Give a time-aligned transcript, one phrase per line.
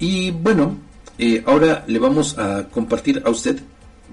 [0.00, 0.76] Y bueno,
[1.18, 3.60] eh, ahora le vamos a compartir a usted,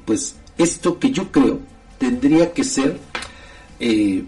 [0.06, 1.60] pues, esto que yo creo
[1.98, 3.00] tendría que ser
[3.80, 4.24] eh,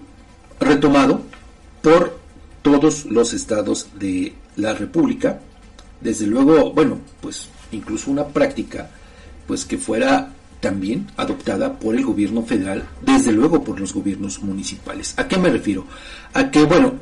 [0.59, 1.21] retomado
[1.81, 2.19] por
[2.61, 5.39] todos los estados de la República.
[6.01, 8.89] Desde luego, bueno, pues incluso una práctica,
[9.45, 15.13] pues que fuera también adoptada por el gobierno federal, desde luego por los gobiernos municipales.
[15.17, 15.85] ¿A qué me refiero?
[16.33, 16.93] A que, bueno,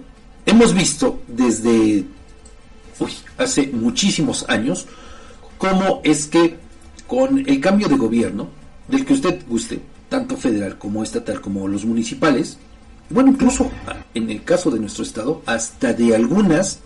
[0.45, 2.05] hemos visto desde
[3.37, 4.87] hace muchísimos años
[5.57, 6.57] cómo es que
[7.07, 8.49] con el cambio de gobierno,
[8.87, 12.57] del que usted guste, tanto federal como estatal como los municipales,
[13.09, 13.69] bueno, incluso
[14.13, 16.79] en el caso de nuestro estado, hasta de algunas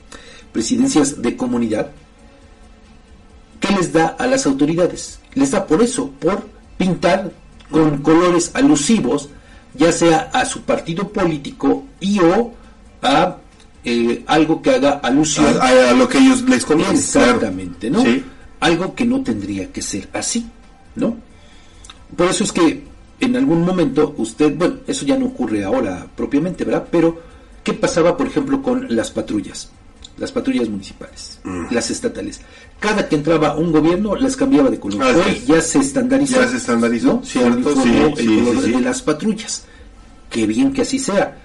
[0.52, 1.91] presidencias de comunidad,
[3.59, 5.20] ¿qué les da a las autoridades?
[5.34, 7.32] Les da por eso, por pintar
[7.70, 9.30] con colores alusivos,
[9.73, 12.54] ya sea a su partido político y o
[13.02, 13.38] a
[13.84, 16.94] eh, algo que haga alusión a, lo que ellos les conviene.
[16.94, 18.04] Exactamente, ¿no?
[18.59, 20.45] Algo que no tendría que ser así,
[20.96, 21.18] ¿no?
[22.15, 22.84] Por eso es que
[23.20, 26.87] en algún momento usted, bueno, eso ya no ocurre ahora propiamente, ¿verdad?
[26.91, 27.21] Pero,
[27.63, 29.71] ¿qué pasaba, por ejemplo, con las patrullas?
[30.18, 31.68] Las patrullas municipales, mm.
[31.71, 32.41] las estatales.
[32.79, 35.02] Cada que entraba un gobierno las cambiaba de color.
[35.04, 36.41] Hoy ya se estandarizó.
[36.41, 37.82] Ya se estandarizó, ¿cierto?
[37.82, 39.65] Sí, el color de las patrullas.
[40.29, 41.37] Qué bien que así sea.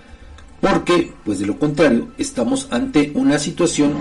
[0.61, 3.95] Porque, pues de lo contrario, estamos ante una situación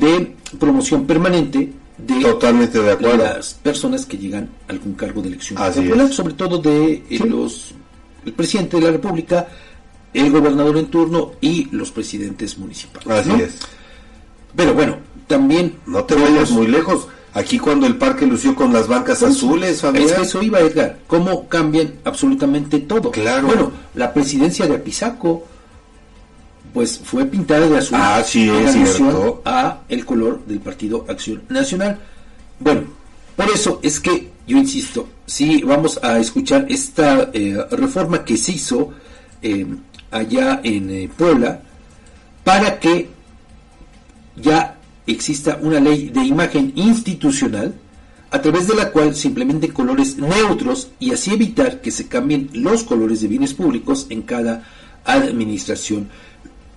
[0.00, 3.24] de promoción permanente de, Totalmente de acuerdo.
[3.24, 7.74] las personas que llegan a algún cargo de elección popular, sobre todo de eh, los
[8.24, 9.48] el presidente de la República,
[10.14, 13.08] el gobernador en turno y los presidentes municipales.
[13.08, 13.58] Así es.
[14.54, 17.08] Pero bueno, también no te vayas muy lejos.
[17.34, 20.98] Aquí cuando el parque lució con las bancas pues, azules, Es que eso iba, Edgar.
[21.06, 23.10] ¿Cómo cambian absolutamente todo?
[23.10, 23.46] Claro.
[23.46, 25.46] Bueno, la presidencia de Apizaco
[26.72, 31.42] pues fue pintada de azul ah, sí, en alusión a el color del Partido Acción
[31.48, 31.98] Nacional.
[32.60, 32.82] Bueno,
[33.36, 38.52] por eso es que yo insisto, si vamos a escuchar esta eh, reforma que se
[38.52, 38.92] hizo
[39.42, 39.66] eh,
[40.10, 41.60] allá en eh, Puebla
[42.44, 43.10] para que
[44.36, 47.74] ya exista una ley de imagen institucional
[48.30, 52.50] a través de la cual se implementen colores neutros y así evitar que se cambien
[52.52, 54.64] los colores de bienes públicos en cada
[55.04, 56.08] administración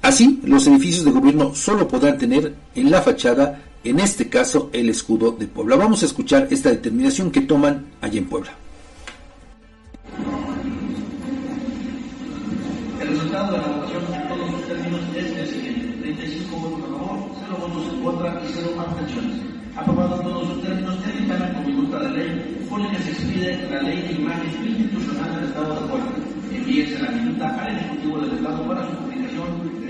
[0.02, 4.90] Así, los edificios de gobierno solo podrán tener en la fachada, en este caso, el
[4.90, 5.76] escudo de Puebla.
[5.76, 8.52] Vamos a escuchar esta determinación que toman allí en Puebla.
[13.00, 16.88] El resultado de la votación en todos sus términos es el siguiente: 35 votos a
[16.98, 19.38] favor, 0 votos en contra y 0 abstenciones.
[19.76, 23.70] Aprobado todos sus términos, el dictamen con minuta de ley por el que se expide
[23.70, 26.31] la ley de imagen institucional del Estado de Puebla.
[26.54, 29.82] Envíese la minuta al Ejecutivo del Estado para su publicación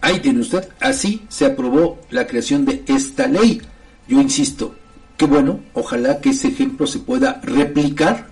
[0.00, 3.60] Ahí tiene usted, así se aprobó la creación de esta ley.
[4.06, 4.74] Yo insisto,
[5.16, 8.28] que bueno, ojalá que ese ejemplo se pueda replicar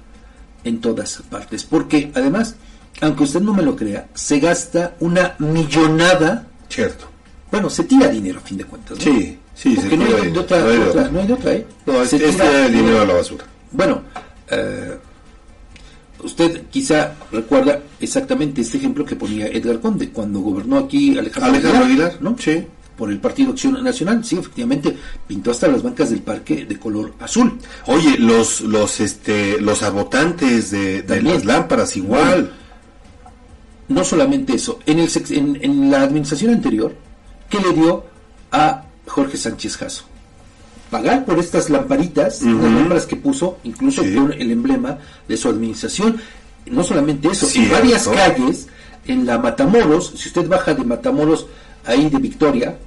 [0.62, 2.54] en todas partes, porque además,
[3.00, 6.46] aunque usted no me lo crea, se gasta una millonada.
[6.74, 7.06] Cierto.
[7.50, 8.98] Bueno, se tira dinero a fin de cuentas.
[8.98, 9.04] ¿no?
[9.04, 9.38] Sí.
[9.54, 11.66] Sí, Porque no hay, de otra, no, hay otra, no hay de otra, ¿eh?
[11.86, 13.44] No, este, es dinero a la basura.
[13.70, 14.02] Bueno,
[14.50, 14.98] eh,
[16.24, 21.84] usted quizá recuerda exactamente este ejemplo que ponía Edgar Conde cuando gobernó aquí Alejandro, Alejandro
[21.84, 22.36] Aguilar, ¿no?
[22.36, 22.66] Sí.
[22.96, 24.96] Por el Partido Acción Nacional, sí, efectivamente,
[25.26, 27.56] pintó hasta las bancas del parque de color azul.
[27.86, 32.52] Oye, los los este los abotantes de, de las lámparas igual.
[33.88, 36.94] No solamente eso, en, el, en, en la administración anterior,
[37.48, 38.04] ¿qué le dio
[38.54, 40.04] a Jorge Sánchez Jasso.
[40.90, 46.20] Pagar por estas lamparitas, las lámparas que puso, incluso con el emblema de su administración.
[46.66, 48.68] No solamente eso, en varias calles,
[49.06, 51.46] en la Matamoros, si usted baja de Matamoros
[51.84, 52.78] ahí de Victoria,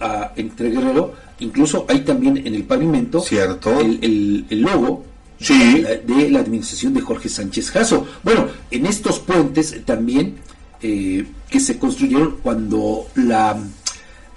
[0.00, 3.78] a, entre Guerrero, incluso hay también en el pavimento Cierto.
[3.78, 5.04] El, el, logo
[5.48, 8.06] de, la, administración de Jorge Sánchez Jasso.
[8.22, 10.36] Bueno, en estos puentes también
[10.82, 13.56] eh, que se construyeron cuando la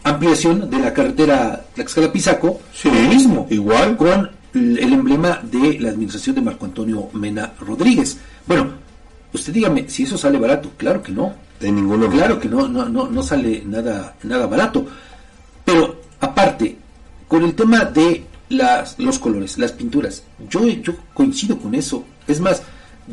[0.03, 6.41] ampliación de la carretera Tlaxcala-Pizaco, sí, mismo, igual con el emblema de la administración de
[6.41, 8.17] Marco Antonio Mena Rodríguez.
[8.45, 8.71] Bueno,
[9.33, 11.33] usted dígame, si eso sale barato, claro que no.
[11.59, 12.09] De ninguno.
[12.09, 14.85] Claro que no, no, no, no sale nada, nada barato.
[15.65, 16.77] Pero aparte,
[17.27, 22.03] con el tema de las, los colores, las pinturas, yo, yo coincido con eso.
[22.27, 22.61] Es más,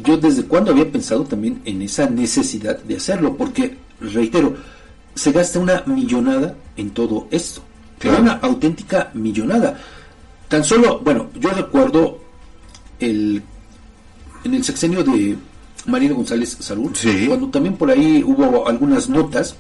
[0.03, 4.57] yo desde cuando había pensado también en esa necesidad de hacerlo, porque, reitero,
[5.15, 7.63] se gasta una millonada en todo esto.
[8.19, 9.79] Una auténtica millonada.
[10.49, 12.19] Tan solo, bueno, yo recuerdo
[12.99, 13.43] el
[14.43, 15.37] en el sexenio de
[15.87, 17.27] Marino González Salud, Sí.
[17.29, 19.55] cuando también por ahí hubo algunas notas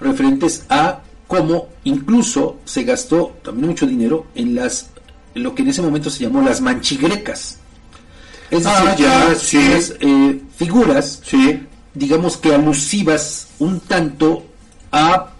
[0.00, 4.90] referentes a cómo incluso se gastó también mucho dinero en las
[5.34, 7.58] lo que en ese momento se llamó las manchigrecas.
[8.50, 9.56] Es Ah, decir, ya, unas- sí.
[9.58, 11.60] unas, eh, figuras Sí.
[11.94, 14.44] digamos que alusivas un tanto
[14.92, 15.30] a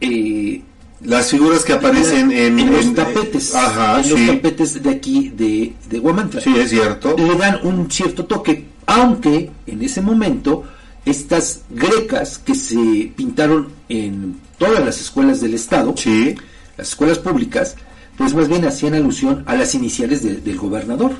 [0.00, 0.62] eh,
[1.00, 5.28] Las figuras que aparecen en, en los en- tapetes, Ajá, en los tapetes de aquí
[5.30, 6.40] de, de.
[6.42, 7.14] Sí, es cierto.
[7.18, 10.64] Le dan un cierto toque, aunque en ese momento
[11.04, 16.34] estas grecas que se pintaron en todas las escuelas del estado, Sí.
[16.78, 17.76] las escuelas públicas,
[18.16, 21.12] pues más bien hacían alusión a las iniciales de- del gobernador,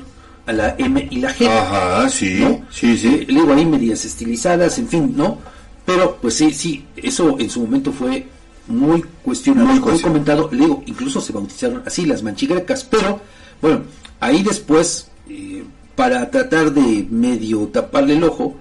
[0.45, 1.47] a la M y la G.
[1.47, 2.37] Ajá, sí.
[2.39, 2.61] ¿no?
[2.71, 3.07] Sí, sí.
[3.07, 5.39] Eh, le digo ahí medias estilizadas, en fin, ¿no?
[5.85, 8.25] Pero pues sí, sí, eso en su momento fue
[8.67, 10.49] muy cuestionado, Muy muy, comentado.
[10.51, 13.19] Le digo, incluso se bautizaron así las manchigrecas, pero
[13.61, 13.81] bueno,
[14.19, 15.63] ahí después, eh,
[15.95, 18.55] para tratar de medio taparle el ojo,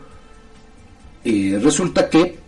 [1.25, 2.39] eh, resulta que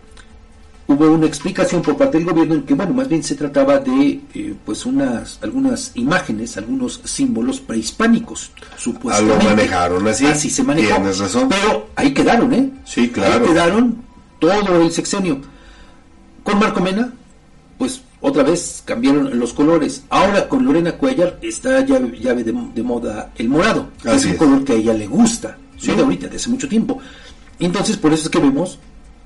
[0.88, 4.20] hubo una explicación por parte del gobierno en que, bueno, más bien se trataba de,
[4.34, 9.44] eh, pues, unas, algunas imágenes, algunos símbolos prehispánicos, supuestamente.
[9.44, 10.26] lo manejaron así.
[10.26, 10.94] Así se manejó.
[10.94, 11.48] Tienes razón.
[11.48, 12.70] Pero ahí quedaron, ¿eh?
[12.84, 13.44] Sí, claro.
[13.44, 14.02] Ahí quedaron
[14.38, 15.40] todo el sexenio.
[16.42, 17.12] Con Marco Mena,
[17.78, 20.04] pues otra vez cambiaron los colores.
[20.10, 23.88] Ahora con Lorena Cuellar está ya, ya de, de moda el morado.
[24.04, 24.38] Así es un es.
[24.38, 25.58] color que a ella le gusta.
[25.76, 25.86] Sí.
[25.90, 26.98] Sí, de ahorita, de hace mucho tiempo.
[27.58, 28.78] Entonces, por eso es que vemos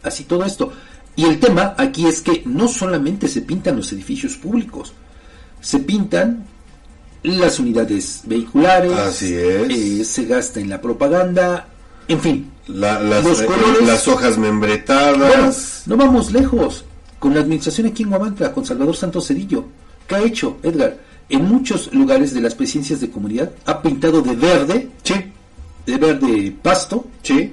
[0.03, 0.73] así todo esto.
[1.21, 4.95] Y el tema aquí es que no solamente se pintan los edificios públicos,
[5.61, 6.45] se pintan
[7.23, 9.69] las unidades vehiculares, Así es.
[9.71, 11.69] eh, se gasta en la propaganda,
[12.09, 12.51] en fin.
[12.69, 15.83] La- las, Los eh, colores- las hojas Bueno, membretadas.
[15.85, 16.87] no vamos lejos.
[17.19, 19.67] Con la administración aquí en Huamantla, con Salvador Santos Cedillo,
[20.09, 20.97] ¿qué ha hecho, Edgar?
[21.29, 25.15] En muchos lugares de las presidencias de comunidad ha pintado de verde, Sí,
[25.85, 27.53] de verde pasto, sí.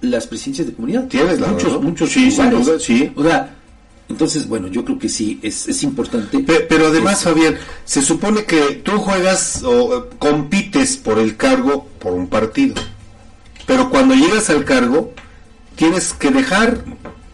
[0.00, 1.06] Las presidencias de comunidad.
[1.08, 2.66] Tienes la muchos, muchos Sí, sin lugares.
[2.66, 3.12] duda, sí.
[3.16, 3.54] O sea,
[4.08, 6.38] entonces, bueno, yo creo que sí, es, es importante.
[6.40, 11.88] Pe- Pero además, Es- Fabián, se supone que tú juegas o compites por el cargo
[11.98, 12.74] por un partido.
[13.66, 15.12] Pero cuando llegas al cargo,
[15.74, 16.78] tienes que dejar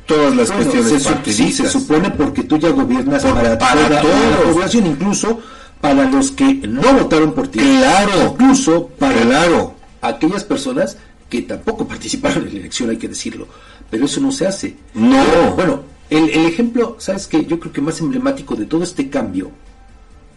[0.07, 3.89] todas las Bueno, cuestiones se, sí, se supone porque tú ya gobiernas Por- para, para
[3.89, 4.15] toda todos.
[4.47, 5.41] la población, incluso
[5.81, 7.59] para los que no votaron por ti.
[7.59, 8.31] Claro.
[8.33, 9.75] Incluso para Claro.
[10.01, 10.97] aquellas personas
[11.33, 13.49] que tampoco participaron en la elección, hay que decirlo.
[13.91, 14.77] Pero eso no se hace.
[14.93, 15.25] No.
[15.25, 17.47] Pero, bueno, el, el ejemplo, ¿sabes qué?
[17.47, 19.51] Yo creo que más emblemático de todo este cambio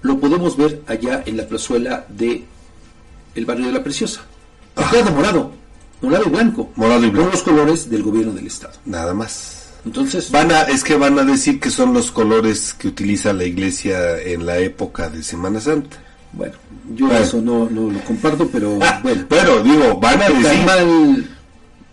[0.04, 2.46] lo podemos ver allá en la plazuela de
[3.36, 4.22] el barrio de la Preciosa.
[4.78, 5.52] Está de morado,
[6.02, 6.72] morado y blanco.
[6.78, 7.24] Morado y blanco.
[7.24, 8.76] Con los colores del gobierno del Estado.
[8.86, 9.72] Nada más.
[9.86, 13.44] Entonces, Van a, es que van a decir que son los colores que utiliza la
[13.44, 15.98] iglesia en la época de Semana Santa.
[16.36, 16.54] Bueno,
[16.94, 17.20] yo Bueno.
[17.24, 19.26] eso no, no lo comparto, pero Ah, bueno.
[19.30, 20.66] pero digo, van a decir.
[20.66, 21.26] mal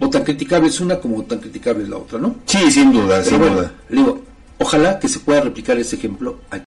[0.01, 2.37] o tan criticable es una como tan criticable es la otra, ¿no?
[2.47, 3.73] Sí, sin duda, Pero sin bueno, duda.
[3.89, 4.21] digo,
[4.59, 6.61] ojalá que se pueda replicar ese ejemplo aquí